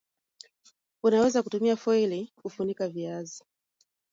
[1.03, 3.43] Unaweza tumia foili kufunikia viazi